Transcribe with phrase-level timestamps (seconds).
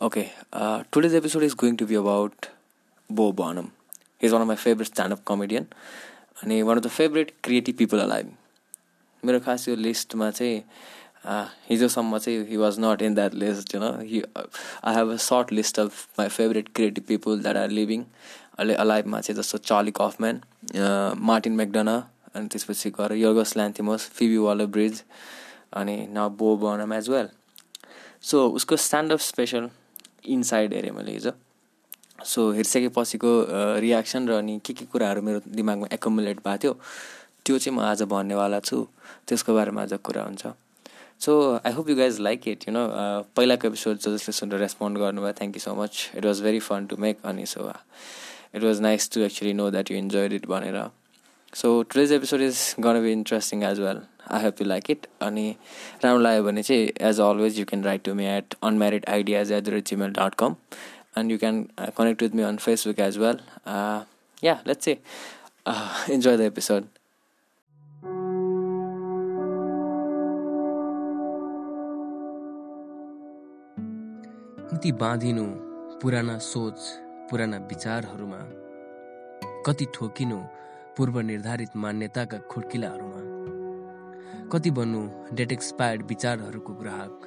[0.00, 2.48] Okay, uh, today's episode is going to be about
[3.10, 3.72] Bo Burnham.
[4.20, 5.66] He's one of my favorite stand-up comedian
[6.42, 8.30] अनि one of the favourite creative people alive
[9.22, 10.62] मेरो खास यो लिस्टमा चाहिँ
[11.68, 14.22] हिजोसम्म चाहिँ he was not in that list you he
[14.84, 18.04] I have a short list of my favourite creative people that are living
[18.58, 20.40] अहिले अलाइभमा चाहिँ जस्तो चार्ली कफम्यान
[21.32, 21.96] मार्टिन मेकडना
[22.34, 25.02] अनि त्यसपछि गएर Yorgos Lanthimos Phoebe Waller Bridge
[25.82, 27.28] अनि न Bo Burnham as well
[28.30, 29.68] so उसको स्ट्यान्डअप स्पेसल
[30.24, 31.32] इनसाइड हेरेँ मैले हिजो।
[32.24, 33.30] सो हेरिसकेपछिको
[33.80, 36.72] रियाक्सन र अनि के के कुराहरू मेरो दिमागमा एकोमुलेट भएको थियो
[37.44, 38.86] त्यो चाहिँ म आज भन्नेवाला छु।
[39.26, 40.46] त्यसको बारेमा आज कुरा हुन्छ।
[41.20, 41.32] So
[41.64, 42.82] I hope you guys like it you know
[43.36, 46.96] पहिलाको एपिसोड जसले सुनेर रेस्पोन्ड गर्नुभयो thank you so much it was very fun to
[46.96, 47.68] make अनि so
[48.54, 50.78] it was nice to actually know that you enjoy it भनेर।
[51.52, 54.00] So today's episode is gonna be interesting as well
[54.32, 55.48] I hope you like it अनि
[56.04, 59.64] राम्रो लाग्यो भने चाहिँ as always you can write to me at unmarried ideas at
[59.64, 60.56] the rate Gmail dot com
[61.16, 63.38] uh, connect with me on Facebook as well.
[63.66, 64.04] Uh,
[64.42, 65.00] yeah, let's say
[65.66, 66.88] uh, enjoy the episode.
[74.72, 75.44] कति बाँधिनु
[76.02, 76.78] पुराना सोच
[77.30, 78.38] पुराना विचारहरूमा
[79.66, 80.38] कति ठोकिनु
[80.96, 83.29] पूर्व निर्धारित मान्यताका खुड्किलाहरूमा
[84.52, 85.00] कति बन्नु
[85.36, 87.20] डेट एक्सपायर्ड विचारहरूको ग्राहक?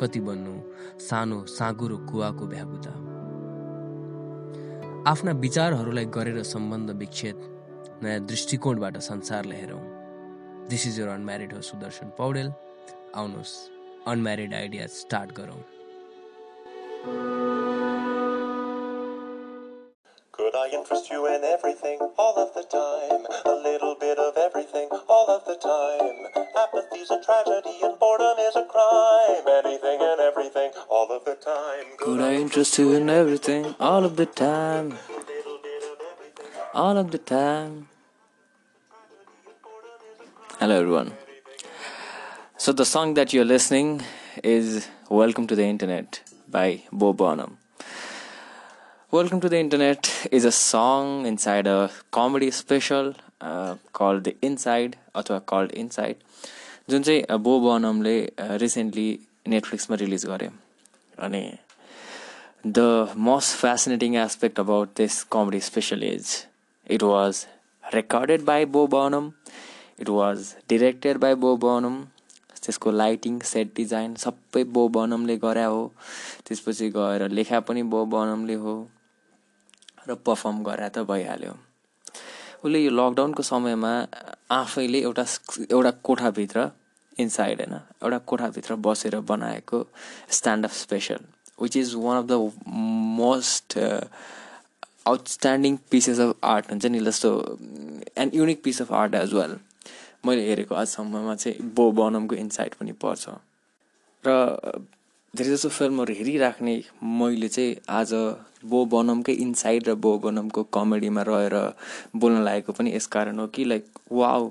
[0.00, 0.54] कति बन्नु
[1.00, 2.90] सानो साँगुरो कुवाको भ्यागुता
[5.10, 7.38] आफ्ना विचारहरूलाई गरेर सम्बन्ध विच्छेद
[8.02, 9.84] नयाँ दृष्टिकोणबाट संसारलाई हेरौँ
[10.70, 12.52] दिस इज यर अनम्यारिड हो सुदर्शन पौडेल।
[13.14, 13.54] आउनुहोस्
[14.08, 15.62] अनम्यारिड आइडिया स्टार्ट गरौँ।
[20.54, 23.26] Could I interest you in everything all of the time?
[23.44, 26.44] A little bit of everything all of the time.
[26.56, 29.48] Apathy's a tragedy and boredom is a crime.
[29.64, 31.86] Anything and everything all of the time.
[31.98, 34.96] Could I interest you in everything all of the time?
[36.72, 37.88] All of the time.
[40.60, 41.14] Hello, everyone.
[42.58, 44.02] So, the song that you're listening
[44.44, 47.58] is Welcome to the Internet by Bo Burnham.
[49.14, 54.96] Welcome to the Internet is a song inside a comedy special uh, called The Inside
[55.14, 56.16] अथवा called Inside
[56.90, 58.16] जुन चाहिँ बो बनमले
[58.62, 59.06] recently
[59.48, 60.48] नेटफ्लिक्समा release गरे।
[61.26, 61.42] अनि
[62.66, 66.32] the most fascinating aspect about this comedy special is
[66.90, 67.44] it was
[67.94, 69.30] recorded by Bo Burnham
[70.00, 72.02] it was directed by Bo बनम
[72.62, 75.86] त्यसको lighting set design सबै बो बनमले गरे हो।
[76.46, 78.76] त्यसपछि गएर लेखा पनि बो बनमले हो।
[80.08, 81.52] र पर्फर्म गरे त भइहाल्यो।
[82.64, 83.92] उसले यो लकडाउनको समयमा
[84.50, 85.24] आफैले एउटा
[85.70, 86.70] एउटा कोठाभित्र
[87.16, 89.86] इनसाइड होइन एउटा कोठाभित्र बसेर बनाएको
[90.30, 91.18] standup special
[91.62, 92.32] which is one of the
[93.20, 93.78] most
[95.06, 97.30] outstanding pieces of art हुन्छ नि जस्तो
[98.16, 99.56] and unique piece of art as well
[100.26, 103.28] मैले हेरेको आजसम्ममा चाहिँ बो बनमको इन्साइड पनि पर्छ।
[104.24, 104.28] र
[105.34, 106.72] धेरै जसो फिल्महरू हेरिराख्ने
[107.12, 108.12] मैले चाहिँ आज
[108.72, 111.56] बो बनमकै इनसाइड र बो बनमको कमेडीमा रहेर
[112.16, 114.50] बोल्न लागेको पनि यस कारण हो कि like wow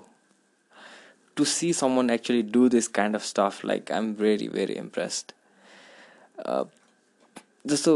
[1.38, 4.74] to see some one actually do this kind of stuff like I am very very
[4.84, 5.32] impressed
[7.68, 7.96] जस्तो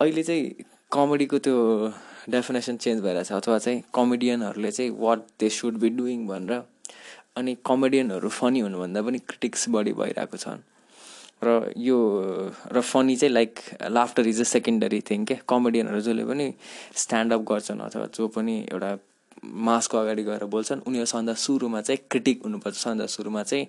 [0.00, 1.56] अहिले चाहिँ कमेडीको त्यो
[2.30, 6.62] डेफिनेसन चेन्ज भइरहेछ अथवा चाहिँ कमेडियनहरूले चाहिँ what they should be doing भनेर
[7.40, 10.60] अनि कमेडियनहरू फनी हुनुभन्दा पनि क्रिटिक्स बढी भइरहेको छन्।
[11.44, 11.98] र यो
[12.72, 13.52] र फनी चाहिँ like
[13.90, 16.46] laughter is a secondary thing क्या कमेडियनहरू जसले पनि
[17.02, 18.90] स्ट्यान्डअप गर्छन् अथवा जो पनि एउटा
[19.40, 23.64] मासको अगाडि गएर बोल्छन् उनीहरू सन्दा सुरुमा चाहिँ क्रिटिक हुनुपर्छ। सन्दा सुरुमा चाहिँ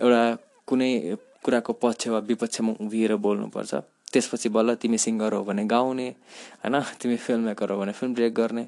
[0.00, 0.22] एउटा
[0.68, 0.90] कुनै
[1.44, 3.72] कुराको पक्ष वा विपक्षमा उभिएर बोल्नुपर्छ।
[4.12, 6.08] त्यसपछि बल्ल तिमी सिङ्गर हो भने गाउने
[6.62, 6.80] होइन?
[7.00, 8.66] तिमी फिल्म मेकर हो भने फिल्म ब्रेक गर्ने।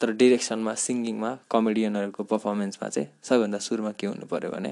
[0.00, 4.70] तर डिरेक्सनमा सिङ्गिङमा कमेडियनहरूको पर्फर्मेन्समा चाहिँ सबैभन्दा सुरुमा के हुनु पऱ्यो भने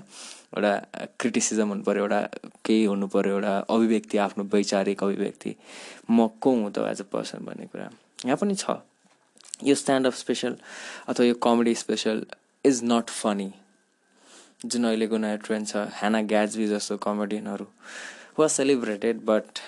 [0.52, 0.72] एउटा
[1.20, 2.20] क्रिटिसिजम हुनु पऱ्यो एउटा
[2.64, 5.54] केही हुनु पऱ्यो एउटा अभिव्यक्ति आफ्नो वैचारिक अभिव्यक्ति।
[6.10, 7.88] म को हुँ त एज अ पर्सन भन्ने कुरा?
[8.24, 8.76] यहाँ पनि छ।
[9.64, 10.56] यो स्ट्यान्डअप स्पेसल
[11.08, 12.24] अथवा यो comedy special
[12.64, 13.52] is not funny
[14.64, 17.66] जुन अहिलेको नयाँ ट्रेन्ड छ ह्याना ग्याजबी जस्तो कमेडियनहरू
[18.38, 19.58] was celebrated but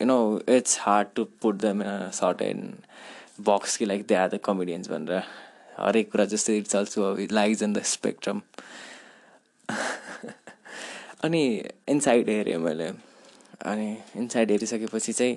[0.00, 0.18] you know
[0.56, 4.90] it's hard to put them in short and box कि like they are the comedians
[4.90, 5.22] भनेर
[5.78, 8.40] हरेक कुरा जस्तै चल्छु अब लाइज इन द स्पेक्ट्रम
[11.24, 11.42] अनि
[11.88, 12.88] इनसाइड हेरेँ मैले
[13.70, 15.36] अनि इनसाइड हेरिसकेपछि चाहिँ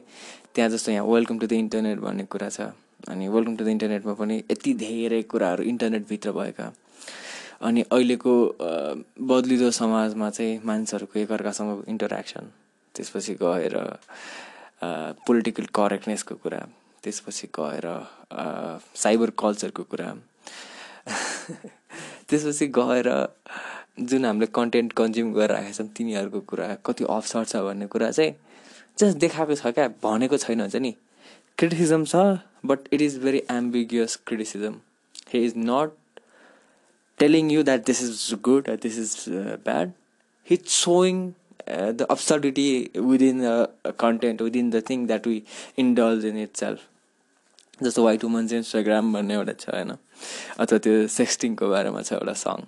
[0.56, 2.62] त्यहाँ जस्तो यहाँ वेलकम टु द इन्टरनेट भन्ने कुरा छ।
[3.10, 6.72] अनि वेलकम टु द इन्टरनेटमा पनि यति धेरै कुराहरू इन्टरनेटभित्र भएका।
[7.62, 8.34] अनि अहिलेको
[9.22, 12.52] बद्लिँदो समाजमा चाहिँ मानिसहरूको एकअर्कासँग इन्टरेक्सन
[12.96, 13.78] त्यसपछि गएर
[15.28, 16.60] पोलिटिकल करेक्टनेसको कुरा
[17.04, 17.88] त्यसपछि गएर
[18.96, 20.14] साइबर कल्चरको कुरा
[22.30, 23.10] त्यसपछि गएर
[24.00, 28.34] जुन हामीले कन्टेन्ट कन्ज्युम गरिरहेका छौँ तिनीहरूको कुरा कति अवसर छ भन्ने कुरा चाहिँ
[29.00, 30.96] जस्ट देखाएको छ क्या भनेको छैन हुन्छ नि।
[31.58, 32.16] क्रिटिसिजम छ
[32.66, 34.76] but it is very ambiguous criticism
[35.34, 35.92] he is not
[37.20, 39.16] telling you that this is good this is
[39.66, 39.92] bad
[40.48, 41.32] he showing
[41.70, 45.42] the absurdity within the content within the thing that we
[45.80, 49.92] indulge in itself जस्तो white woman's Instagram भन्ने एउटा छ होइन?
[50.60, 52.64] अथवा त्यो सेक्सटिङको बारेमा छ एउटा song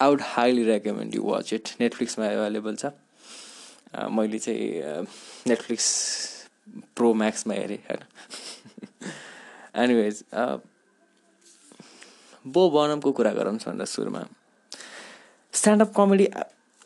[0.00, 2.92] I would highly recommend you watch it नेटफ्लिक्समा available छ।
[4.18, 5.04] मैले चाहिँ
[5.48, 5.88] नेटफ्लिक्स
[6.96, 8.02] प्रो म्याक्समा हेरेँ होइन?
[9.84, 10.24] एनिवेज
[12.46, 14.22] बो बनमको कुरा गरौँ भन्दा सुरुमा।
[15.54, 16.26] स्ट्यान्डअप कमेडी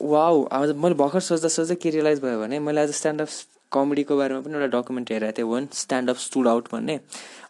[0.01, 3.29] वाउ आज मैले भर्खर सोच्दा सोच्दै के रियलाइज भयो भने मैले आज स्ट्यान्डअप
[3.71, 6.99] कमेडीको बारेमा पनि एउटा डकुमेन्ट हेरेको थिएँ वान स्ट्यान्डअप स्टुड आउट भन्ने।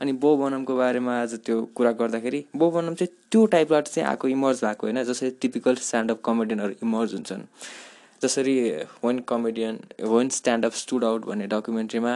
[0.02, 4.28] अनि बो बनमको बारेमा आज त्यो कुरा गर्दाखेरि बो बनम चाहिँ त्यो टाइपबाट चाहिँ आएको
[4.28, 7.42] इमर्ज भएको होइन जसरी टिपिकल स्ट्यान्डअप कमेडियनहरू इमर्ज हुन्छन्।
[8.24, 8.56] जसरी
[9.04, 9.80] one comedian
[10.14, 12.14] one standup stood out भन्ने डकुमेन्ट्रीमा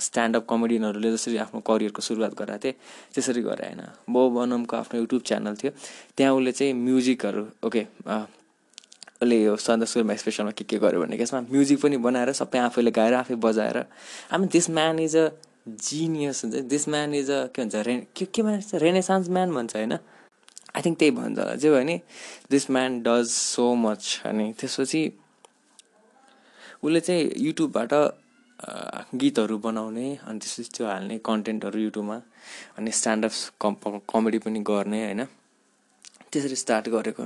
[0.00, 2.74] स्ट्यान्डअप कमेडियनहरूले जसरी आफ्नो करियरको सुरुवात गराएको थिएँ
[3.14, 5.72] त्यसरी गरे होइन। बो बनमको आफ्नो युट्युब च्यानल थियो
[6.16, 7.82] त्यहाँ उसले चाहिँ म्युजिकहरू ओके
[9.22, 12.90] उसले यो सन्दा सुरुमा स्पेसलमा के के गर्यो भने यसमा म्युजिक पनि बनाएर सबै आफैले
[12.90, 13.78] गाएर आफै बजाएर
[14.32, 15.28] हामी this man is a
[15.68, 19.76] genius हुन्छ दिस म्यान इज अ के भन्छ रे के के भन्छ रेनेसान्स म्यान भन्छ
[19.76, 22.00] होइन। आई थिङ्क त्यही भन्छ होला। जे भयो भने
[22.50, 25.02] this man does so much अनि त्यसपछि
[26.82, 27.92] उसले चाहिँ युट्युबबाट
[29.20, 32.16] गीतहरू बनाउने अनि त्यसपछि त्यो हाल्ने कन्टेन्टहरू युट्युबमा
[32.78, 33.74] अनि स्ट्यान्डअप कम
[34.12, 35.24] कमेडी पनि गर्ने होइन।
[36.32, 37.24] त्यसरी स्टार्ट गरेको।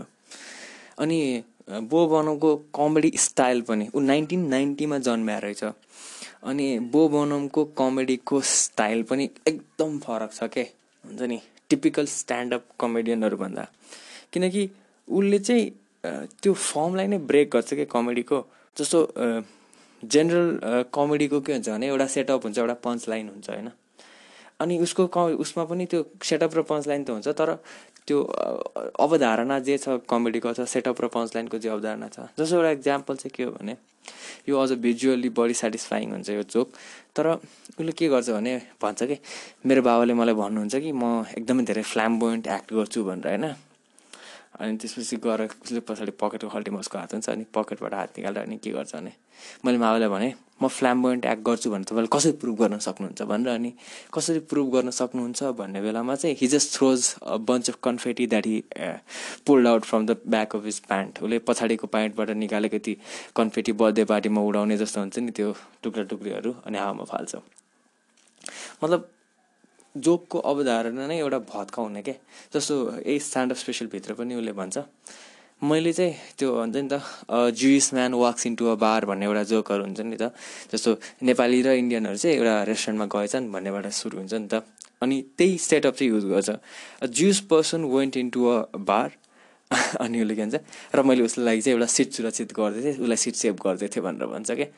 [0.98, 1.18] अनि
[1.90, 5.64] बो बनमको कमेडी स्टाइल पनि ऊ नाइन्टिन नाइन्टीमा जन्मेर रहेछ।
[6.44, 10.62] अनि बो बनमको कमेडीको स्टाइल पनि एकदम फरक छ के?
[11.04, 11.38] हुन्छ नि?
[11.70, 13.66] टिपिकल स्ट्यान्डअप कमेडियनहरूभन्दा
[14.32, 14.68] किनकि
[15.08, 15.70] उसले चाहिँ
[16.42, 18.38] त्यो फर्मलाई नै ब्रेक गर्छ क्या कमेडीको?
[18.76, 18.98] जस्तो
[20.04, 23.68] जेनरल कमेडीको के हुन्छ भने एउटा सेटअप हुन्छ एउटा पन्च लाइन हुन्छ होइन?
[24.60, 27.54] अनि उसको क उसमा पनि त्यो सेटअप र पन्च लाइन त हुन्छ तर
[28.06, 28.22] त्यो
[29.02, 33.16] अवधारणा जे छ कमेडीको छ सेटअप र पन्च लाइनको जे अवधारणा छ। जस्तो एउटा इक्जाम्पल
[33.16, 33.76] चाहिँ के हो भने
[34.48, 36.68] यो अझ भिजुअली बडी सेटिस्फाइङ हुन्छ यो जोक
[37.16, 39.16] तर उसले के गर्छ भने भन्छ कि
[39.66, 43.44] मेरो बाबाले मलाई भन्नुहुन्छ कि म एकदमै धेरै फ्ल्याम्बोइन्ट एक्ट गर्छु भनेर होइन?
[44.60, 48.56] अनि त्यसपछि गएर उसले पछाडि पकेटको खल्टीमा उसको हात हुन्छ अनि पकेटबाट हात निकालेर अनि
[48.64, 49.12] के गर्छ भने
[49.64, 53.22] मैले मावालाई भने म फ्ल्याम्बोइन्ट एक्ट गर्छु भने तपाईँले कसरी प्रुभ गर्न सक्नुहुन्छ?
[53.22, 53.72] भनेर अनि
[54.14, 55.42] कसरी प्रुभ गर्न सक्नुहुन्छ?
[55.58, 58.62] भन्ने बेलामा चाहिँ he just throws a bunch of confetti that he
[59.46, 62.96] pulled out from the back of his pant उसले पछाडिको प्यान्टबाट निकालेको ती
[63.36, 67.36] कन्फेटी बर्थडे पार्टीमा उडाउने जस्तो हुन्छ नि त्यो टुक्रा टुक्रीहरू अनि हावामा फाल्छ।
[68.84, 69.08] मतलब
[70.00, 72.14] जोकको अवधारणा नै एउटा भत्काउने क्या
[72.54, 72.74] जस्तो
[73.06, 74.76] ए स्ट्यान्डअप स्पेसलभित्र पनि उसले भन्छ।
[75.62, 77.00] मैले चाहिँ त्यो भन्छ नि त
[77.56, 80.32] Jewish man walks into a bar भन्ने एउटा जोकहरू हुन्छ नि त।
[80.72, 80.90] जस्तो
[81.24, 84.64] नेपाली र इन्डियनहरू चाहिँ एउटा रेस्टुरेन्टमा गएछन् भन्नेबाट सुरु हुन्छ नि त।
[85.02, 86.50] अनि त्यही सेटअप चाहिँ युज गर्छ।
[87.08, 89.10] Jewish person went into a bar
[90.00, 90.56] अनि उसले के भन्छ
[90.94, 94.26] र मैले उसलाई चाहिँ एउटा सिट सुरक्षित गर्दै थिएँ उसलाई सिट सेभ गर्दै थिएँ भनेर
[94.28, 94.68] भन्छ क्या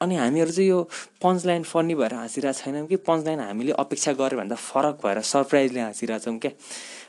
[0.00, 0.82] अनि हामीहरू चाहिँ यो
[1.22, 2.96] पन्च लाइन फन्नी भएर हाँसिरहेको छैनौँ कि?
[2.96, 6.50] पन्च लाइन हामीले अपेक्षा गऱ्यो भन्दा फरक भएर सरप्राइजले हाँसिरहेछौँ क्या।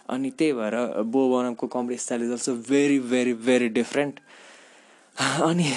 [0.09, 0.75] अनि त्यही भएर
[1.07, 4.19] Bo बनमको comedy style is also very very very different
[5.21, 5.71] अनि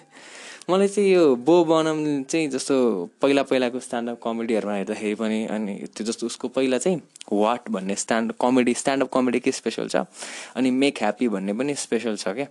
[0.70, 2.76] मलाई चाहिँ यो बो बनम चाहिँ जस्तो
[3.22, 7.00] पहिला पहिलाको स्ट्यान्डअप कमेडीहरूमा हेर्दाखेरि पनि अनि त्यो जस्तो उसको पहिला चाहिँ
[7.32, 9.96] वाट भन्ने स्ट्यान्ड कमेडी स्ट्यान्डअप कमेडी के स्पेसल छ?
[10.56, 12.46] अनि मेक ह्याप्पी भन्ने पनि स्पेसल छ क्या।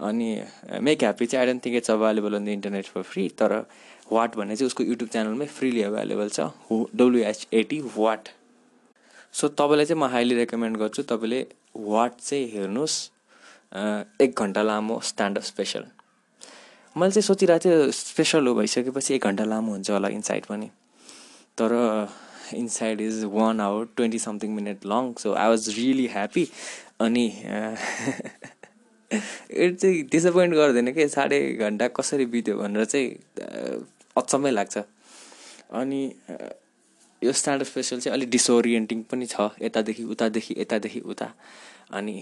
[0.00, 0.42] अनि
[0.80, 3.64] मेक ह्याप्पी चाहिँ I don't think it's available on the internet for free तर
[4.12, 6.40] वाट भन्ने चाहिँ उसको युट्युब च्यानलमै फ्रिली एभाइलेबल छ
[6.72, 8.28] डब्लुएचएटी वाट
[9.32, 13.10] सो तपाईँलाई चाहिँ म हाइली रेकमेन्ड गर्छु तपाईँले वाट चाहिँ हेर्नुहोस्
[14.22, 15.84] एक घन्टा लामो स्ट्यान्डअप स्पेसल
[16.96, 20.70] मैले चाहिँ सोचिरहेको थिएँ स्पेसल हो भइसकेपछि एक घन्टा लामो हुन्छ होला इनसाइड पनि।
[21.58, 21.72] तर
[22.54, 26.48] inside is one hour twenty something minute long so I was really happy
[27.00, 27.26] अनि
[29.12, 33.08] इट चाहिँ डिसपोइन्ट गर्दैन कि साढे घन्टा कसरी बित्यो भनेर चाहिँ
[34.16, 34.78] अचम्मै लाग्छ।
[35.72, 36.00] अनि
[37.22, 41.32] यो स्ट्यान्डअप स्पेसल चाहिँ अलिक डिसोरिएन्टिङ पनि छ। यतादेखि उतादेखि यतादेखि उता।
[41.92, 42.16] अनि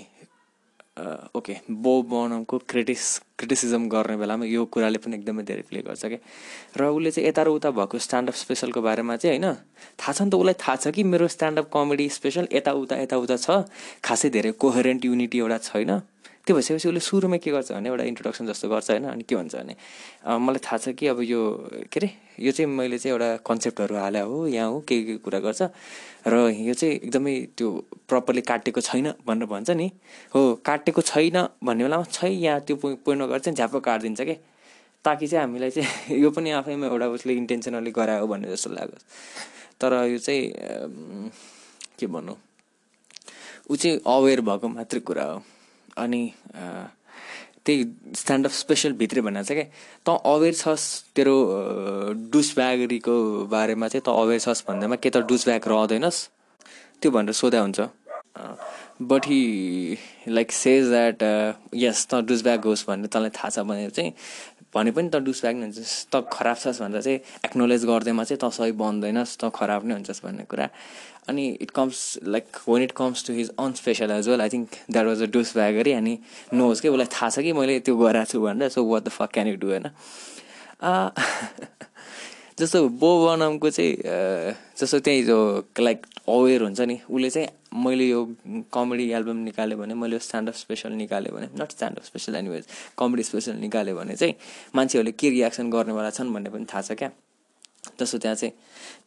[1.34, 3.02] ओके बो बनमको क्रिटिस
[3.38, 6.18] क्रिटिसिजम गर्ने बेलामा यो कुराले पनि एकदमै धेरै प्ले गर्छ क्या
[6.78, 9.58] र उसले चाहिँ यता र उता भएको स्ट्यान्डअप स्पेसलको बारेमा चाहिँ होइन
[9.98, 13.66] थाहा छ नि त उसलाई थाहा छ कि मेरो स्ट्यान्डअप कमेडी स्पेसल यताउता यताउता छ।
[14.06, 15.90] खासै धेरै कोहेरेन्ट युनिटी एउटा छैन।
[16.46, 19.04] त्यो भइसकेपछि उसले सुरुमै के गर्छ भने एउटा इन्ट्रोडक्सन जस्तो गर्छ होइन?
[19.16, 19.74] अनि के भन्छ भने?
[20.28, 21.40] मलाई थाहा छ कि अब यो
[21.88, 22.08] के अरे
[22.44, 25.62] यो चाहिँ मैले चाहिँ एउटा कन्सेप्टहरू हाले हो यहाँ हो के के कुरा गर्छ।
[26.28, 27.68] र यो चाहिँ एकदमै त्यो
[28.08, 29.88] प्रपरली काटेको छैन भनेर भन्छ नि।
[30.34, 34.36] हो काटेको छैन भन्ने बेलामा छै यहाँ त्यो पोइन्टमा गर्छ नि झ्याप्प काटिदिन्छ कि?
[35.04, 39.04] ताकि चाहिँ हामीलाई चाहिँ यो पनि आफैमा एउटा उसले इन्टेन्सनली गरायो भन्ने जस्तो लागोस्
[39.80, 40.44] तर यो चाहिँ
[41.98, 42.36] के भनौँ
[43.70, 45.42] ऊ चाहिँ अवेर भएको मात्रै कुरा हो।
[45.96, 46.22] अनि
[47.64, 47.84] त्यही
[48.16, 49.70] स्ट्यान्डअप स्पेसल भित्रै भनेर चाहिँ क्या
[50.06, 50.86] त अवेर छस्
[51.16, 51.36] तेरो
[52.32, 53.16] डुसब्यागरीको
[53.50, 56.18] बारेमा चाहिँ त अवेर छस् भन्दैमा के त डुसब्याग रहँदैनस्?
[57.00, 57.80] त्यो भनेर सोधा हुन्छ।
[59.02, 59.96] But he
[60.28, 61.22] like says that
[61.74, 64.12] yes त डुसब्याग होस् भन्ने तँलाई थाहा छ भने चाहिँ
[64.74, 68.52] भने पनि त डुसब्याग नै हुन्छस् त खराब छस् भनेर चाहिँ एक्नोलेज गर्दैमा चाहिँ त
[68.52, 70.68] सही बन्दैनस् त खराब नै हुन्छस् भन्ने कुरा।
[71.28, 74.68] अनि it comes like when it comes to his own special as well I think
[74.90, 75.26] that was a
[75.56, 76.18] douchebaggery अनि
[76.54, 79.30] नोज कि उसलाई थाहा छ कि मैले त्यो गराएको छु भनेर so what the fuck
[79.32, 79.86] can you do होइन?
[82.58, 83.92] जस्तो बो बनमको चाहिँ
[84.78, 85.38] जस्तो त्यही जो
[85.80, 88.24] लाइक अवेर हुन्छ नि उसले चाहिँ मैले यो
[88.72, 92.64] कमेडी एल्बम निकाल्यो भने मैले यो स्ट्यान्डअप स्पेसल निकाल्यो भने not standup special anyways
[92.98, 94.34] comedy special निकाल्यो भने चाहिँ
[94.74, 97.10] मान्छेहरूले के रियाक्सन गर्नेवाला छन् भन्ने पनि थाहा छ क्या।
[98.00, 98.52] जस्तो त्यहाँ चाहिँ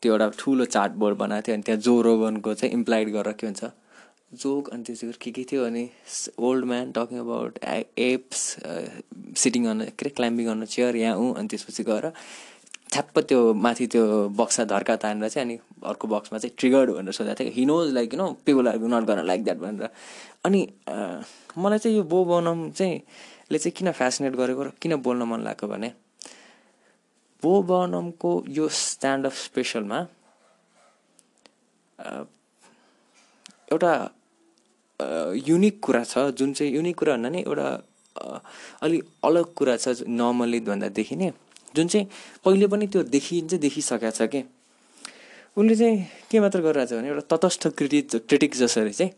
[0.01, 3.63] त्यो एउटा ठुलो चार्टबोर्ड बनाएको थियो अनि त्यहाँ जो रोगनको चाहिँ इम्प्लाइड गरेर के हुन्छ
[4.43, 5.63] जोक अनि त्यो के के थियो?
[5.63, 5.89] भने
[6.47, 7.59] old man talking about
[7.97, 8.41] apps
[9.43, 12.11] sitting on के अरे क्लाइम्बिङ अन चेयर यहाँ ऊ अनि त्यसपछि गएर
[12.91, 14.03] ठ्याप्प त्यो माथि त्यो
[14.37, 18.13] बक्सा धर्का तानेर चाहिँ अनि अर्को बक्समा चाहिँ ट्रिगर्ड भनेर सोधेको थियो। He knows like
[18.13, 19.89] you know people are not गर्न लाइक द्याट भनेर।
[20.45, 20.61] अनि
[21.57, 23.01] मलाई चाहिँ यो बो बनम चाहिँ
[23.51, 25.89] ले चाहिँ किन फेसिनेट गरेको र किन बोल्न मन लाग्यो भने
[27.43, 29.99] बो बनमको यो स्ट्यान्डअप स्पेसलमा
[33.71, 33.93] एउटा
[35.47, 37.67] युनिक कुरा छ जुन चाहिँ युनिक कुरा भन्दा नि एउटा
[38.81, 41.31] अलिक अलग कुरा छ नर्मल्ली भन्दादेखि नै।
[41.77, 42.07] जुन चाहिँ
[42.45, 44.41] पहिले पनि त्यो देखिन्छ देखिसकेको छ कि?
[45.57, 45.97] उसले चाहिँ
[46.31, 49.11] के मात्र गरिरहेको छ भने एउटा तटस्थ क्रिटिक क्रिटिक जसरी चाहिँ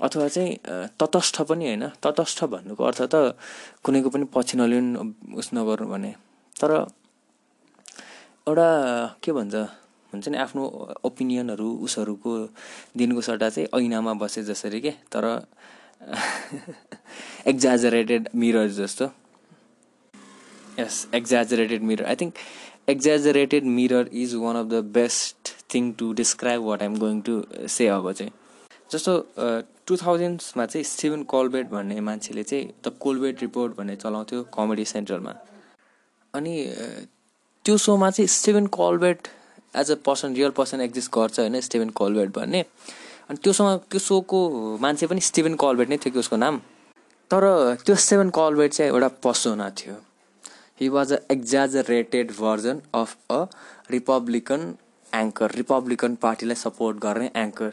[0.00, 0.52] अथवा चाहिँ
[1.00, 3.36] तटस्थ पनि होइन तटस्थ भन्नुको अर्थ त
[3.84, 5.00] कुनैको पनि पछि नलिनु
[5.34, 6.12] उस नगर्नु भने।
[6.56, 6.70] तर
[8.48, 8.68] एउटा
[9.22, 9.54] के भन्छ
[10.12, 10.62] हुन्छ नि आफ्नो
[11.04, 12.30] ओपिनियनहरू उसहरूको
[12.96, 14.92] दिनको सट्टा चाहिँ ऐनामा बसे जसरी के?
[15.12, 15.24] तर
[17.50, 19.06] एक्जाजरेटेड मिरर जस्तो।
[20.78, 22.34] Yes exaggerated mirror I think
[22.88, 27.88] exaggerated mirror is one of the best thing to describe what I'm going to say
[27.88, 28.32] अब चाहिँ।
[28.92, 29.12] जस्तो
[29.86, 35.34] टु थाउजन्ड्समा चाहिँ स्टिभन कोलबेट भन्ने मान्छेले चाहिँ द कोलबेट रिपोर्ट भन्ने चलाउँथ्यो कमेडी सेन्ट्रलमा
[36.34, 36.54] अनि
[37.64, 39.28] त्यो सोमा चाहिँ Stephen Colbert
[39.76, 42.64] as a person real person exist गर्छ होइन स्टिभन कोलबेट भन्ने।
[43.28, 44.40] अनि त्यो सोमा त्यो सोको
[44.80, 46.60] मान्छे पनि स्टिभन कोलबेट नै थियो कि उसको नाम।
[47.30, 47.42] तर
[47.86, 49.94] त्यो स्टिभन कोलबेट चाहिँ एउटा पसोना थियो।
[50.80, 53.44] He was a exaggerated version of a
[53.90, 54.74] Republican
[55.12, 57.72] anchor Republican पार्टीलाई सपोर्ट गर्ने एङ्कर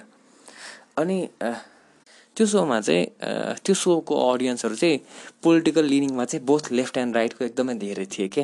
[0.98, 1.18] अनि
[2.38, 3.06] त्यो सोमा चाहिँ
[3.66, 5.00] त्यो सोको अडियन्सहरू चाहिँ
[5.44, 8.44] पोलिटिकल लिनिङमा चाहिँ बोथ लेफ्ट एन्ड राइटको एकदमै धेरै थिए के?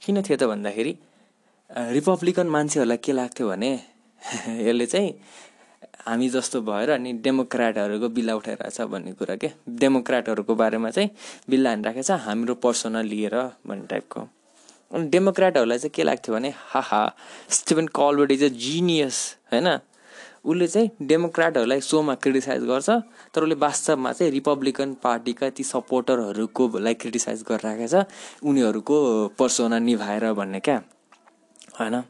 [0.00, 0.96] किन थियो त भन्दाखेरि
[1.70, 3.72] रिपब्लिकन मान्छेहरूलाई के लाग्थ्यो भने
[4.66, 5.12] यसले चाहिँ
[6.08, 9.50] हामी जस्तो भएर अनि डेमोक्रेटहरूको बिल्ला उठाइरहेछ भन्ने कुरा के?
[9.68, 11.10] डेमोक्रेटहरूको बारेमा चाहिँ
[11.50, 13.36] बिल्ला हानिराखेको छ हाम्रो पर्सनल लिएर
[13.66, 14.20] भन्ने टाइपको।
[14.90, 17.02] अनि डेमोक्रेटहरूलाई चाहिँ के लाग्थ्यो भने ha ha
[17.50, 19.18] Stephen Colbert is a genius
[19.52, 19.68] होइन?
[20.44, 22.90] उसले चाहिँ डेमोक्रेटहरूलाई सोमा क्रिटिसाइज गर्छ
[23.34, 28.06] तर उसले वास्तवमा चाहिँ रिपब्लिकन पार्टीका ती सपोर्टरहरूको लाई क्रिटिसाइज गरिराखेको छ
[28.48, 28.96] उनीहरूको
[29.38, 30.82] पर्सोना निभाएर भन्ने क्या?
[31.80, 32.02] होइन?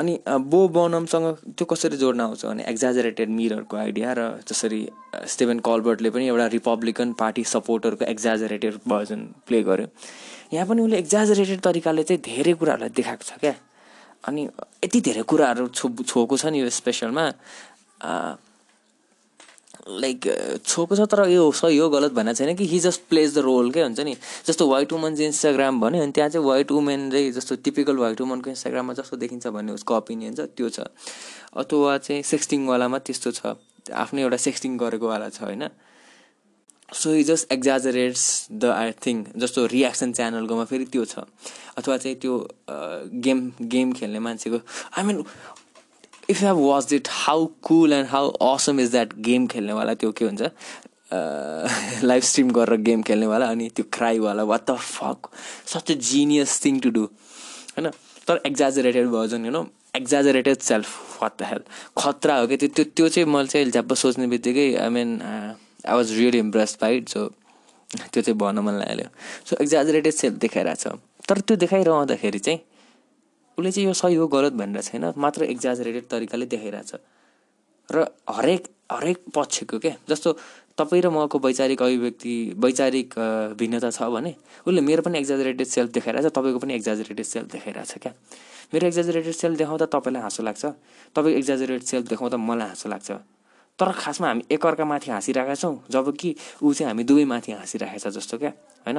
[0.00, 1.26] अनि बो बनमसँग
[1.58, 4.80] त्यो कसरी जोड्न आउँछ भने एक्जाजरेटेड मिररको आइडिया र जसरी
[5.26, 9.86] स्टिभन कलबर्टले पनि एउटा रिपब्लिकन पार्टी सपोर्टरको एक्जाजरेटेड भर्जन प्ले गर्यो।
[10.52, 13.54] यहाँ पनि उसले एक्जाजरेटेड तरिकाले चाहिँ धेरै कुराहरूलाई देखाएको छ क्या।
[14.28, 14.42] अनि
[14.84, 17.24] यति धेरै कुराहरू छो छोएको छ नि यो स्पेसलमा
[19.88, 20.20] लाइक
[20.66, 23.70] छोएको छ तर यो सही हो गलत भनेको छैन कि he just plays the role
[23.72, 24.14] के हुन्छ नि?
[24.46, 28.50] जस्तो वाइट वुमन्स इन्स्टाग्राम भन्यो अनि त्यहाँ चाहिँ वाइट वुमेन चाहिँ जस्तो टिपिकल वाइट वुमनको
[28.50, 30.80] इन्स्टाग्राममा जस्तो देखिन्छ भन्ने उसको ओपिनियन छ त्यो छ।
[31.56, 33.56] अथवा चाहिँ सेक्सटिङवालामा त्यस्तो छ।
[33.88, 35.68] आफ्नै एउटा सेक्सटिङ गरेकोवाला छ होइन?
[36.88, 41.24] So he just exaggerates the I thing जस्तो रियाक्सन च्यानलकोमा फेरि त्यो छ।
[41.76, 42.34] अथवा चाहिँ त्यो
[43.24, 43.40] गेम
[43.72, 44.58] गेम खेल्ने मान्छेको
[44.96, 45.24] I mean
[46.30, 50.24] if have watch it how cool and how awesome is that game खेल्नेवाला त्यो के
[50.24, 50.42] हुन्छ?
[52.04, 55.30] लाइभ स्ट्रिम गरेर गेम खेल्नेवाला अनि त्यो क्राईवाला what the fuck
[55.66, 57.90] such a genius thing to do होइन?
[58.28, 59.66] तर exaggerated version you know
[59.96, 61.64] exaggerated self what the hell
[61.98, 62.56] खतरा हो कि?
[62.56, 66.78] त्यो त्यो त्यो चाहिँ मैले चाहिँ झ्याप्प सोच्ने बित्तिकै I mean I was really impress
[66.80, 67.26] by it so
[67.90, 69.08] त्यो चाहिँ भन्न मन लाग्यो
[69.48, 70.86] सो एक्जाजरेटेड सेल्फ देखाइरहेछ।
[71.28, 72.60] तर त्यो देखाइरहँदाखेरि चाहिँ
[73.58, 76.94] उसले चाहिँ यो सही हो गलत भनेर छैन। मात्र एक्जाजरेटेड तरिकाले देखाइरहेछ
[77.88, 80.32] र हरेक हरेक पक्षको क्या जस्तो
[80.78, 83.14] तपाईँ र मको वैचारिक अभिव्यक्ति वैचारिक
[83.58, 84.34] भिन्नता छ भने
[84.66, 88.12] उसले मेरो पनि एक्जाजरेटेड सेल्फ देखाइरहेछ तपाईँको पनि एक्जाजरेटेड सेल्फ देखाइरहेछ क्या?
[88.74, 90.64] मेरो एक्जाजरेटेड सेल्फ देखाउँदा तपाईँलाई हाँसो लाग्छ?
[91.16, 93.10] तपाईँको एक्जाजरेटेड सेल्फ देखाउँदा मलाई हाँसो लाग्छ?
[93.78, 98.38] तर खासमा हामी एकअर्कामाथि हाँसिरहेका छौँ जब कि ऊ चाहिँ हामी दुवैमाथि हाँसिरहेको छ जस्तो
[98.38, 98.52] क्या?
[98.86, 98.98] होइन?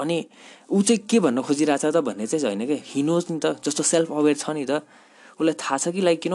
[0.00, 0.18] अनि
[0.70, 4.12] ऊ चाहिँ के भन्न खोजिरहेछ त भन्ने चाहिँ होइन क्या हिनोज नि त जस्तो सेल्फ
[4.12, 4.82] अवेर छ नि त।
[5.40, 6.34] उसलाई थाहा छ कि लाइक किन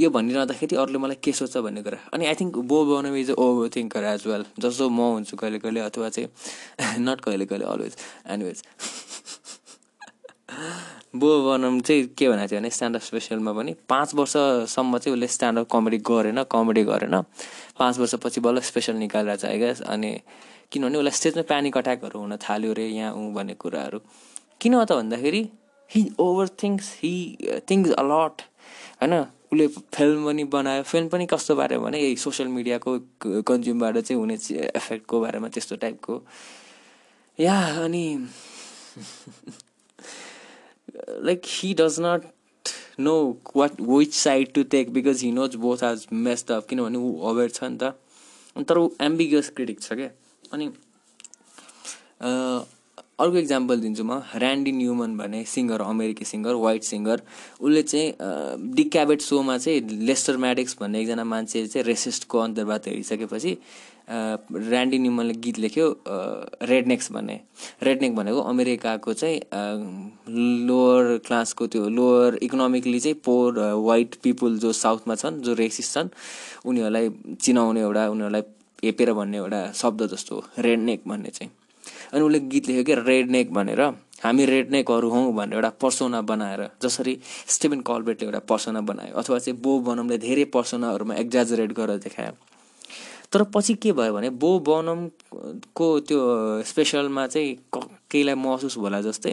[0.00, 3.68] यो भनिरहँदाखेरि अरूले मलाई के सोच्छ भन्ने कुरा। अनि आई थिङ्क बो बनाउनु is over
[3.76, 6.28] thinker as well जस्तो म हुन्छु कहिले कहिले अथवा चाहिँ
[7.04, 7.94] नट कहिले कहिले अलवेज
[8.32, 8.62] एनिवेज
[11.14, 15.68] बो बनाउनु चाहिँ के भनेको थियो भने स्ट्यान्डअप स्पेसलमा पनि पाँच वर्षसम्म चाहिँ उसले स्ट्यान्डअप
[15.70, 17.14] कमेडी गरेन कमेडी गरेन।
[17.78, 20.10] पाँच वर्षपछि बल्ल स्पेसल निकालेर चाहिँ अनि
[20.72, 23.98] किनभने उसलाई स्टेजमा प्यानिक अट्याकहरू हुन थाल्यो अरे यहाँ ऊ भन्ने कुराहरू।
[24.60, 25.42] किन त भन्दाखेरि
[25.90, 26.00] he
[26.62, 27.12] overthinks he
[27.70, 28.42] thinks a lot
[29.00, 29.14] होइन?
[29.52, 32.98] उसले फिल्म पनि बनायो फिल्म पनि कस्तो बारे भने यही सोसियल मिडियाको
[33.48, 34.36] कन्ज्युमबाट चाहिँ हुने
[34.76, 36.20] एफेक्टको बारेमा त्यस्तो टाइपको
[37.38, 38.04] या अनि
[41.24, 42.22] like he does not
[43.00, 43.16] know
[43.56, 47.50] what which side to take because he knows both as messed of किनभने ऊ अवेर
[47.50, 47.94] छ नि त।
[48.68, 50.10] तर ऊ एम्बिगस क्रिटिक छ क्या?
[50.52, 50.66] अनि
[53.20, 57.22] अर्को इक्जाम्पल दिन्छु म ऱ्यान्डी न्युमन भन्ने सिङ्गर अमेरिकी सिङ्गर वाइट सिङ्गर
[57.60, 63.52] उसले चाहिँ डिक क्याबेट सोमा चाहिँ लेस्टर म्याडिक्स भन्ने एकजना मान्छे चाहिँ रेसिस्टको अन्तर्वाद हेरिसकेपछि
[64.08, 65.86] ऱ्यान्डी न्युमनले गीत लेख्यो
[66.70, 67.40] रेडनेक्स भन्ने।
[67.82, 69.40] रेडनेक भनेको अमेरिकाको चाहिँ
[70.68, 76.08] लोवर क्लासको त्यो लोवर इकोनोमिकली चाहिँ पोर वाइट पिपुल जो साउथमा छन् जो रेसिस्ट छन्
[76.64, 77.10] उनीहरूलाई
[77.42, 78.42] चिनाउने एउटा उनीहरूलाई
[78.84, 81.50] हेपेर भन्ने एउटा शब्द जस्तो रेडनेक भन्ने चाहिँ।
[82.12, 83.80] अनि उसले गीत लेख्यो क्या रेड नेक भनेर
[84.24, 87.18] हामी रेड नेकहरू हौँ भनेर एउटा पर्सोना बनाएर जसरी
[87.54, 92.32] स्टिभन कलबेटले एउटा पर्सोना बनायो अथवा चाहिँ बो बनमले धेरै पर्सोनाहरूमा एक्जाजरेट गरेर देखायो।
[93.32, 96.20] तर पछि के भयो भने बो बनमको त्यो
[96.66, 97.54] स्पेसलमा चाहिँ
[98.10, 99.32] केहीलाई महसुस होला जस्तै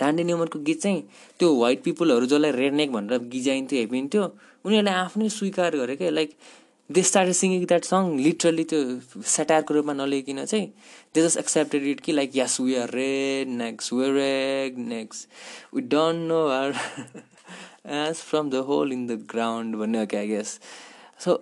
[0.00, 1.02] ऱ्यान्डी न्युमनको गीत चाहिँ
[1.38, 4.22] त्यो वाइट पिपुलहरू जसलाई रेडनेक भनेर गिजाइन्थ्यो हेपिन्थ्यो
[4.64, 6.30] उनीहरूले आफ्नै स्वीकार गरे क्या like
[6.90, 8.78] they start singing that song literally त्यो
[9.34, 10.66] सेटायरको रूपमा नलिकन चाहिँ
[11.14, 12.90] दे जस्ट एक्सेप्टेड इट कि like yes we are
[13.58, 14.10] rednecks way
[14.88, 15.28] rednecks
[15.74, 16.40] we don't know
[18.00, 20.58] arse from the hole in the ground भन्ने हो क्या गेस
[21.24, 21.36] सो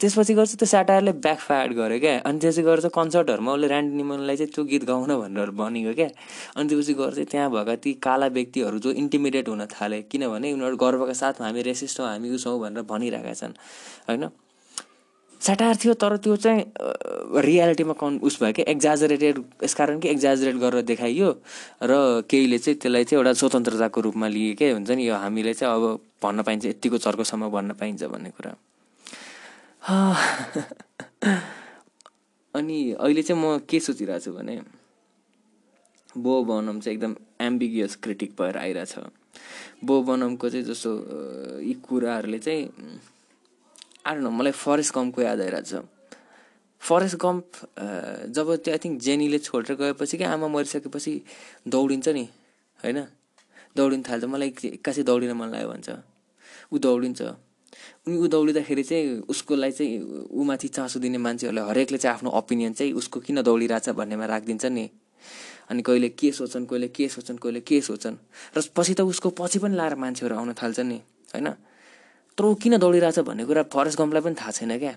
[0.00, 4.36] त्यसपछि गर्छ त्यो स्याटायरले ब्याक फायर गर्यो क्या। अनि त्यसपछि गर्छ कन्सर्टहरूमा उसले ऱ्यान्ड निमनलाई
[4.36, 6.08] चाहिँ त्यो गीत गाउन भनेर भनेको क्या।
[6.56, 11.12] अनि त्यसपछि चाहिँ त्यहाँ भएका ती काला व्यक्तिहरू जो इन्टिमिडिएट हुन थाले किनभने उनीहरू गर्वका
[11.20, 13.52] साथ हामी रेसिस्ट हौँ हामी उसौँ भनेर भनिरहेका छन्।
[14.08, 14.24] होइन?
[15.40, 16.62] स्याटायर थियो तर त्यो चाहिँ
[17.44, 18.62] रियालिटीमा कन् उस भयो कि?
[18.68, 21.28] एक्जाजरेटेड यसकारण कि एक्जाजरेट गरेर देखाइयो।
[21.82, 21.92] र
[22.28, 24.70] केहीले चाहिँ त्यसलाई चाहिँ एउटा स्वतन्त्रताको रूपमा लिए के?
[24.76, 28.52] हुन्छ नि यो हामीले चाहिँ अब भन्न पाइन्छ यत्तिको चर्कोसम्म भन्न पाइन्छ भन्ने कुरा।
[32.54, 34.60] अनि अहिले चाहिँ म के सोचिरहेको छु भने
[36.20, 38.94] बो बनम चाहिँ एकदम एम्बिगियस क्रिटिक भएर आइरहेछ।
[39.84, 40.90] बो बनमको चाहिँ जस्तो
[41.64, 42.68] यी कुराहरूले चाहिँ
[44.06, 45.84] आएर मलाई फरेस्ट गम्पको याद आइरहेको छ।
[46.82, 47.44] फरेस्ट गम्प
[48.32, 51.12] जब त्यो आई थिङ्क जेनीले छोडेर गएपछि क्या आमा मरिसकेपछि
[51.68, 52.24] दौडिन्छ नि
[52.80, 52.98] होइन?
[53.76, 54.48] दौडिनु थाल्छ। मलाई
[54.80, 55.88] एक्कासी दौडिन मन लाग्यो भन्छ।
[56.72, 57.20] ऊ दौडिन्छ।
[58.08, 59.94] उनी ऊ दौडिँदाखेरि चाहिँ उसको लागि चाहिँ
[60.32, 64.84] ऊमाथि चासो दिने मान्छेहरूलाई हरेकले चाहिँ आफ्नो ओपिनियन चाहिँ उसको किन दौडिरहेछ भन्नेमा राखिदिन्छ नि।
[65.70, 68.16] अनि कहिले के सोच्छन् कहिले के सोच्छन् कहिले के सोच्छन्।
[68.56, 70.98] र पछि त उसको पछि पनि लाएर मान्छेहरू आउन थाल्छन् नि
[71.36, 71.48] होइन?
[72.40, 74.96] तर ऊ किन दौडिरहेछ भन्ने कुरा फरेस्ट गम्पलाई पनि थाहा छैन क्या।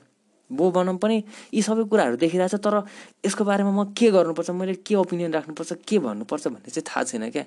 [0.50, 1.18] बो बनाउँ पनि
[1.52, 2.88] यी सबै कुराहरू देखिरहेछ तर
[3.28, 7.30] यसको बारेमा म के गर्नुपर्छ मैले के ओपिनियन राख्नुपर्छ के भन्नुपर्छ भन्ने चाहिँ थाहा छैन
[7.36, 7.44] क्या।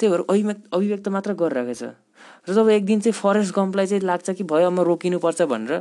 [0.00, 1.94] त्यही भएर अभिव्यक्त अभिव्यक्त मात्र गरिरहेको छ।
[2.50, 5.72] र जब एक दिन चाहिँ फरेस्ट गम्पलाई चाहिँ लाग्छ कि भयो म रोकिनुपर्छ भनेर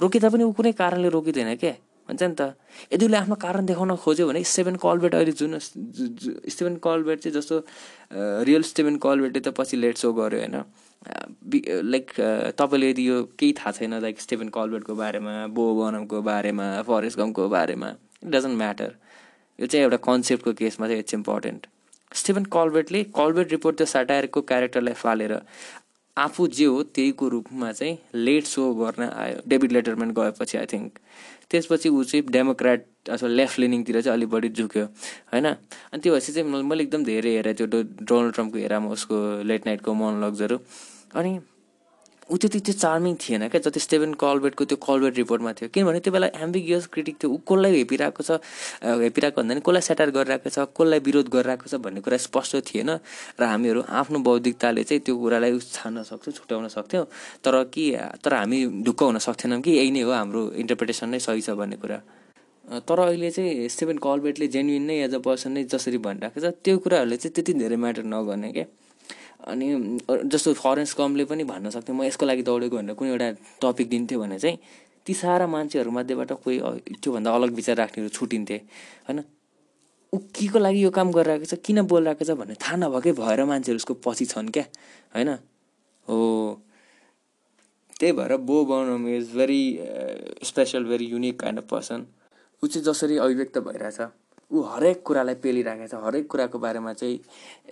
[0.00, 1.74] रोकिँदा पनि ऊ कुनै कारणले रोकिँदैन क्या
[2.08, 2.56] भन्छ नि त।
[2.92, 7.56] यदि उसले आफ्नो कारण देखाउन खोज्यो भने स्टेभेन कलबेट अहिले जुन स्टेभेन कलबेट चाहिँ जस्तो
[8.48, 10.56] रियल स्टेभेन कलबेटले त पछि लेट सो गर्यो होइन।
[11.04, 12.10] लाइक
[12.58, 17.48] तपाईँले यदि यो केही थाहा छैन लाइक स्टेभेन कलबेटको बारेमा बो बनमको बारेमा फरेस्ट गमको
[17.48, 17.88] बारेमा?
[18.22, 18.92] इट डजन्ट म्याटर
[19.58, 21.66] यो चाहिँ एउटा कन्सेप्टको केसमा चाहिँ इट्स इम्पोर्टेन्ट
[22.12, 25.38] स्टिभन कलबेटले कलबेट रिपोर्ट त्यो साटायरको क्यारेक्टरलाई फालेर
[26.16, 30.98] आफू जे हो त्यहीको रूपमा चाहिँ लेट सो गर्न आयो डेभिड लेटरमेन्ट गएपछि आई थिङ्क
[31.50, 35.46] त्यसपछि ऊ चाहिँ डेमोक्रेट अथवा लेफ्ट लिनिङतिर चाहिँ अलिक बढी झुक्यो होइन?
[35.46, 39.16] अनि त्यो भएपछि चाहिँ मैले एकदम धेरै हेरेँ त्यो डोनाल्ड ट्रम्पको हेरामा उसको
[39.50, 40.58] लेट नाइटको मोनलग्सहरू
[41.14, 41.40] अनि
[42.30, 46.12] ऊ त्यति त्यो चार्मिङ थिएन क्या जति स्टेभेन कलबेटको त्यो कलबेट रिपोर्टमा थियो। किनभने त्यो
[46.12, 48.38] बेला एम्बिगियस क्रिटिक थियो ऊ कसलाई हेपिरहेको छ
[48.80, 52.90] हेपिरहेको भन्दा पनि कसलाई सेटार गरिरहेको छ कसलाई विरोध गरिरहेको छ भन्ने कुरा स्पष्ट थिएन
[53.36, 57.04] र हामीहरू आफ्नो बौद्धिकताले चाहिँ त्यो कुरालाई छान्न सक्छौँ छुट्याउन सक्थ्यौँ।
[57.44, 57.84] तर कि
[58.24, 61.76] तर हामी ढुक्क हुन सक्थेनौँ कि यही नै हो हाम्रो इन्टरप्रिटेसन नै सही छ भन्ने
[61.76, 62.00] कुरा।
[62.88, 66.78] तर अहिले चाहिँ स्टेभेन कलबेटले जेन्युन नै एज अ पर्सन नै जसरी भनिरहेको छ त्यो
[66.80, 68.66] कुराहरूले चाहिँ त्यति धेरै म्याटर नगर्ने क्या।
[69.46, 69.98] अनि
[70.30, 73.28] जस्तो फरेन्स कमले पनि भन्न सक्थ्यो म यसको लागि दौडेको भनेर कुनै एउटा
[73.62, 74.58] टपिक दिन्थ्यो भने चाहिँ
[75.06, 76.58] ती सारा मान्छेहरूमध्येबाट कोही
[77.02, 78.56] त्योभन्दा अलग विचार राख्नेहरू छुटिन्थे
[79.08, 79.18] होइन?
[80.12, 83.44] ऊ के को लागि यो काम गरिरहेको छ किन बोलिरहेको छ भन्ने थाहा नभएकै भएर
[83.44, 84.64] मान्छेहरू उसको पछि छन् क्या
[85.14, 85.28] होइन?
[86.08, 86.18] हो।
[87.98, 89.62] त्यही भएर Bo Burnham is very
[90.44, 92.06] special very unique kind of person
[92.62, 94.00] ऊ चाहिँ जसरी अभिव्यक्त भइरहेछ।
[94.52, 97.18] ऊ हरेक कुरालाई पेलिरहेको छ। हरेक कुराको बारेमा चाहिँ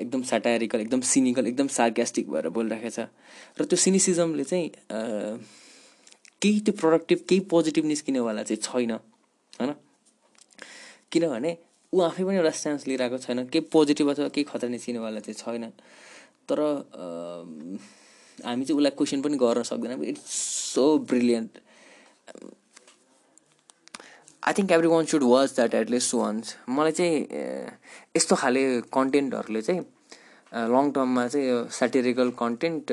[0.01, 2.99] एकदम साटारिकल एकदम सिनिकल एकदम सार्क्यास्टिक भएर बोलिरहेको छ।
[3.61, 4.69] र त्यो सिनिसिजमले चाहिँ
[6.41, 8.93] केही त्यो प्रोडक्टिभ केही पोजिटिभ निस्किनेवाला चाहिँ छैन
[9.61, 9.73] होइन?
[11.13, 11.51] किनभने
[11.93, 15.65] ऊ आफै पनि एउटा स्ट्यान्स लिइरहेको छैन। केही पोजिटिभ अथवा केही खतरा निस्किनेवाला चाहिँ छैन।
[16.49, 16.59] तर
[18.41, 20.33] हामी चाहिँ उसलाई क्वेसन पनि गर्न सक्दैनौँ। It's
[20.75, 21.53] so brilliant
[24.43, 27.17] I think everyone should watch that at least once मलाई चाहिँ
[28.17, 29.81] यस्तो खाले कन्टेन्टहरूले चाहिँ
[30.75, 32.93] लङ टर्ममा चाहिँ यो सेटेरिकल कन्टेन्ट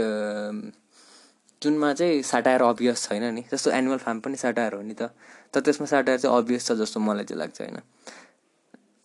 [1.62, 5.10] जुनमा चाहिँ साटायर अभियस छैन नि। जस्तो एनिमल फार्म पनि साटायर हो नि त।
[5.54, 7.80] तर त्यसमा साटायर चाहिँ अभियस छ जस्तो मलाई चाहिँ लाग्छ होइन।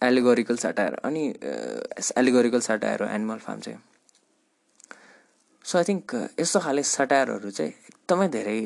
[0.02, 1.22] एलिगोरिकल साटायर अनि
[2.18, 3.78] एलिगोरिकल साटायर हो एनिमल फार्म चाहिँ।
[5.64, 8.58] सो आई थिङ्क यस्तो खाले सटायरहरू चाहिँ एकदमै धेरै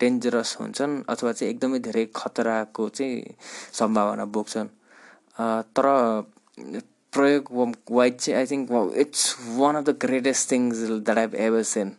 [0.00, 3.34] डेन्जरस हुन्छन् अथवा चाहिँ एकदमै धेरै खतराको चाहिँ
[3.78, 4.68] सम्भावना बोक्छन्
[5.76, 5.86] तर
[7.12, 7.44] प्रयोग
[7.90, 8.70] वाइट चाहिँ I think
[9.02, 9.22] it's
[9.58, 10.76] one of the greatest things
[11.08, 11.92] that I've ever seen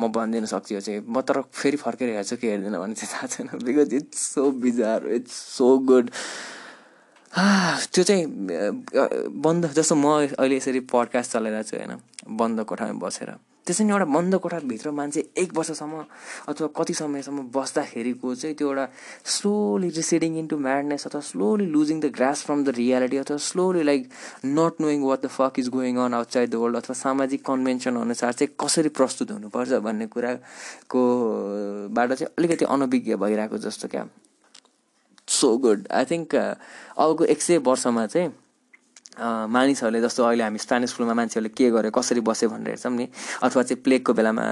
[0.00, 3.26] म भनिदिन सक्छु यो चाहिँ। म तर फेरि फर्केर हेर्छु कि हेर्दिनँ भने चाहिँ थाहा
[3.26, 6.10] छैन। Because it's so bizarre it's so good
[7.92, 8.24] त्यो चाहिँ
[9.44, 10.06] बन्द जस्तो म
[10.38, 11.92] अहिले यसरी पडकास्ट चलाइरहेको छु होइन?
[12.40, 13.30] बन्द कोठामा बसेर।
[13.66, 16.04] त्यसरी नै एउटा बन्द कोठाभित्र मान्छे एक वर्षसम्म
[16.48, 18.86] अथवा कति समयसम्म बस्दाखेरिको चाहिँ त्यो एउटा
[19.34, 24.08] स्लोली रिसिडिङ इन्टु म्याडनेस अथवा slowly losing the grasp from the reality अथवा slowly like
[24.58, 28.32] not knowing what the fuck is going on outside the world अथवा सामाजिक कन्भेन्सन अनुसार
[28.32, 31.06] चाहिँ कसरी प्रस्तुत हुनुपर्छ भन्ने कुराको
[31.90, 34.06] बाट चाहिँ अलिकति अनभिज्ञ भइरहेको जस्तो क्या।
[35.28, 38.32] सो गुड आई थिङ्क अबको एक सय वर्षमा चाहिँ
[39.18, 43.06] मानिसहरूले जस्तो अहिले हामी स्पेनिस स्कुलमा मान्छेहरूले के गर्यो कसरी बस्यो भनेर हेर्छौँ नि?
[43.42, 44.44] अथवा चाहिँ प्लेगको बेलामा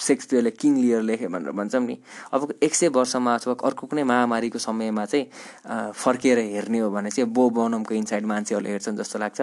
[0.00, 1.98] सेक्सपियरले किङ लियर लेख्यो भनेर भन्छौँ नि?
[2.32, 7.30] अब एक सय वर्षमा अथवा अर्को कुनै महामारीको समयमा चाहिँ फर्किएर हेर्ने हो भने चाहिँ
[7.32, 9.40] बो बनमको इन्साइड मान्छेहरूले हेर्छन् जस्तो लाग्छ।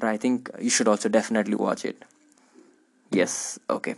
[0.00, 2.04] र I think you should also definitely watch it
[3.12, 3.34] yes
[3.74, 3.92] okay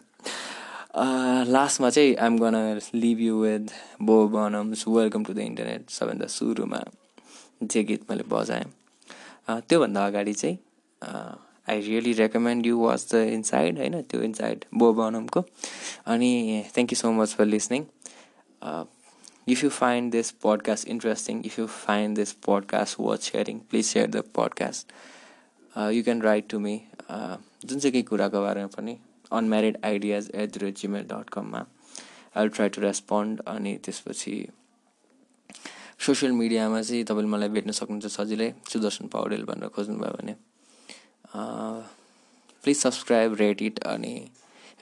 [1.52, 6.82] लास्टमा चाहिँ I'm gonna leave you with Bo Burnham's welcome to the internet सबैभन्दा सुरुमा
[7.62, 8.79] जे गीत मैले बजाएँ।
[9.68, 10.58] त्योभन्दा अगाडि चाहिँ
[11.68, 14.00] I really recommend you watch the inside होइन?
[14.02, 15.40] त्यो इनसाइड बो बनमको।
[16.06, 17.84] अनि thank you so much for listening
[19.48, 24.06] if you find this podcast interesting if you find this podcast watch sharing please share
[24.10, 24.92] the podcast
[25.92, 28.96] you can write to me जुन चाहिँ केही कुराको बारेमा पनि
[29.32, 31.64] unmarried ideas at the rate Gmail dot कममा
[32.36, 34.34] I try to respond अनि त्यसपछि
[36.00, 40.34] social मिडियामा चाहिँ तपाईँले मलाई भेट्न सक्नुहुन्छ सजिलै सुदर्शन पौडेल भनेर खोज्नुभयो भने।
[42.64, 44.14] प्लिज सब्सक्राइब रेट इट अनि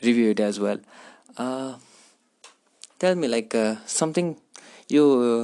[0.02, 0.78] review it as well
[3.00, 3.56] tell me like
[3.88, 4.34] something
[4.90, 5.02] यो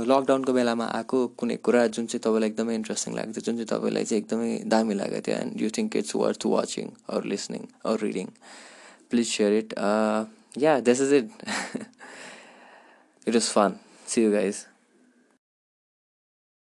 [0.08, 4.22] लकडाउनको बेलामा आएको कुनै कुरा जुन चाहिँ तपाईँलाई एकदमै इन्ट्रेस्टिङ लाग्थ्यो जुन चाहिँ तपाईँलाई चाहिँ
[4.22, 8.30] एकदमै दामी लागेको थियो and you think it's worth watching or listening or reading
[9.10, 9.74] please share it
[10.58, 11.28] yeah this is it
[13.26, 14.64] it is fun see you guys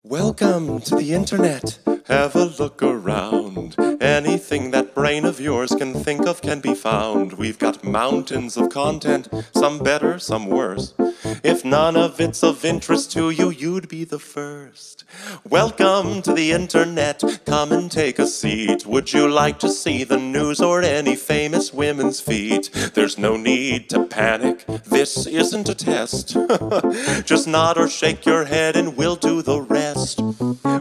[0.03, 1.79] Welcome to the internet.
[2.07, 3.77] Have a look around.
[4.01, 7.35] Anything that brain of yours can think of can be found.
[7.35, 10.95] We've got mountains of content, some better, some worse.
[11.43, 15.05] If none of it's of interest to you, you'd be the first.
[15.49, 17.23] Welcome to the internet.
[17.47, 18.85] Come and take a seat.
[18.87, 22.71] Would you like to see the news or any famous women's feet?
[22.95, 24.67] There's no need to panic.
[24.85, 26.29] This isn't a test.
[27.25, 30.21] Just nod or shake your head and we'll do the rest.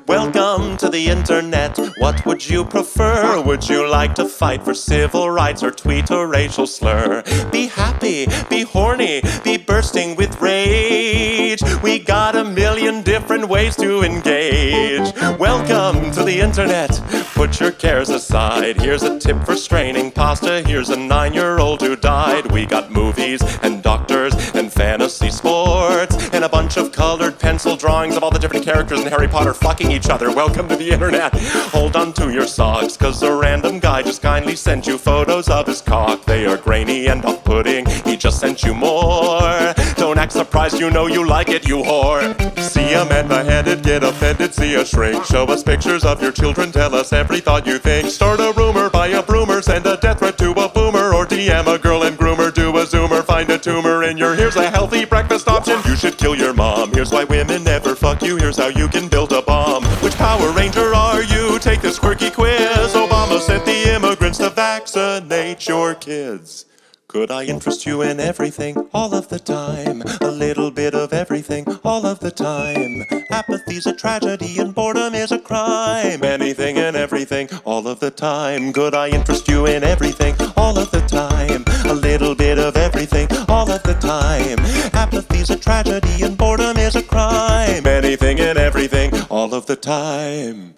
[0.08, 1.78] Welcome to the internet.
[2.00, 3.42] What would you prefer?
[3.42, 7.24] Would you like to fight for civil rights or tweet a racial slur?
[7.52, 11.62] Be happy, be horny, be bursting with rage.
[11.84, 15.14] We got a million different ways to engage.
[15.38, 16.92] Welcome to the internet.
[17.36, 18.82] Put your cares aside.
[18.82, 20.62] Here's a tip for straining pasta.
[20.62, 22.52] Here's a nine year old who died.
[22.52, 28.18] We got movies and doctors and fantasy sports and a bunch of colored pencil drawings
[28.18, 30.34] of all the different characters in Harry Potter fucking each other.
[30.34, 31.32] Welcome to the internet.
[31.72, 35.68] Hold on to your socks, cause a random guy just kindly sent you photos of
[35.68, 36.26] his cock.
[36.26, 37.86] They are grainy and off putting.
[38.04, 39.74] He just sent you more.
[40.20, 42.20] Act surprised, you know you like it, you whore.
[42.60, 45.24] See a man beheaded, get offended, see a shrink.
[45.24, 48.10] Show us pictures of your children, tell us every thought you think.
[48.10, 51.74] Start a rumor, buy a broomer, send a death threat to a boomer, or DM
[51.74, 54.36] a girl and groomer, do a zoomer, find a tumor in your.
[54.36, 55.80] Here's a healthy breakfast option.
[55.86, 56.92] You should kill your mom.
[56.92, 58.36] Here's why women never fuck you.
[58.36, 59.86] Here's how you can build a bomb.
[60.04, 61.60] Which Power Ranger are you?
[61.60, 62.94] Take this quirky quiz.
[62.94, 66.66] Obama sent the immigrants to vaccinate your kids.
[67.10, 70.04] Could I interest you in everything all of the time?
[70.22, 73.04] A little bit of everything all of the time.
[73.32, 76.24] Apathy's a tragedy and boredom is a crime.
[76.24, 78.72] Anything and everything all of the time.
[78.74, 81.66] Could I interest you in everything all of the time?
[81.92, 84.60] A little bit of everything all of the time.
[84.94, 87.88] Apathy's a tragedy and boredom is a crime.
[87.88, 90.76] Anything and everything all of the time.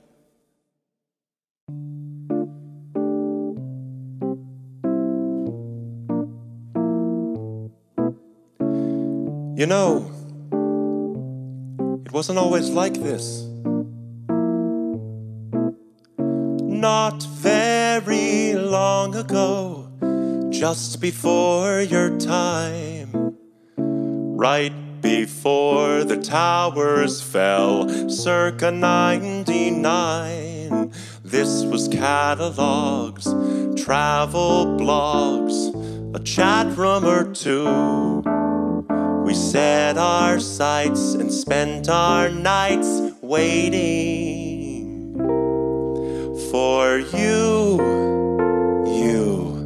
[9.61, 10.09] You know,
[12.03, 13.43] it wasn't always like this.
[16.17, 19.87] Not very long ago,
[20.49, 23.37] just before your time,
[24.35, 30.91] right before the towers fell, circa 99.
[31.23, 33.25] This was catalogs,
[33.79, 38.40] travel blogs, a chat room or two.
[39.25, 45.15] We set our sights and spent our nights waiting
[46.51, 47.77] for you,
[48.87, 49.63] you,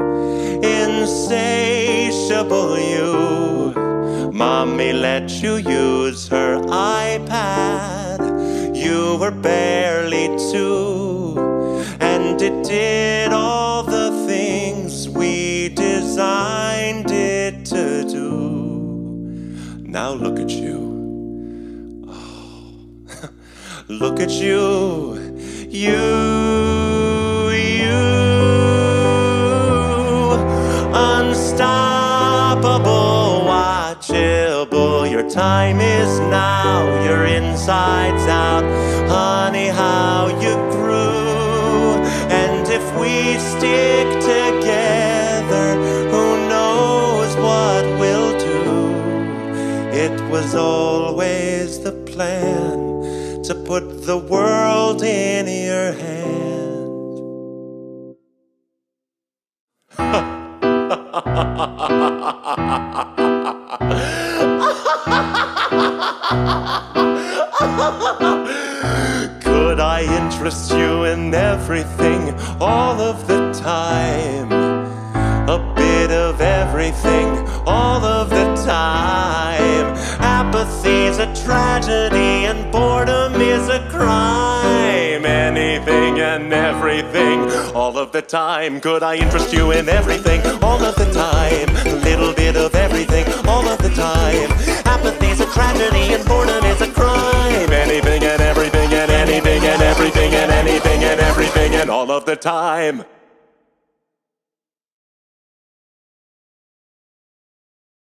[0.62, 4.32] insatiable you.
[4.32, 8.20] Mommy let you use her iPad.
[8.76, 11.34] You were barely two,
[12.00, 13.05] and it did
[19.96, 22.04] Now look at you.
[22.06, 23.30] Oh,
[23.88, 25.16] look at you.
[25.70, 27.96] You, you.
[30.94, 32.84] Unstoppable,
[33.48, 35.10] watchable.
[35.10, 36.84] Your time is now.
[37.06, 38.66] Your insides out.
[39.08, 42.04] Honey, how you grew.
[42.30, 44.25] And if we stick
[50.36, 56.86] was always the plan to put the world in your hand.
[69.42, 74.52] Could I interest you in everything all of the time?
[75.48, 77.30] A bit of everything
[77.66, 78.35] all of
[81.46, 85.26] tragedy and boredom is a crime.
[85.26, 87.40] Anything and everything
[87.76, 88.82] all of the time.
[88.82, 91.70] Could I interest you in everything all of the time?
[91.86, 94.50] A little bit of everything all of the time.
[94.86, 97.72] Apathy's a tragedy and boredom is a crime.
[97.72, 102.36] Anything and everything and anything and everything and anything and everything and all of the
[102.36, 103.06] time.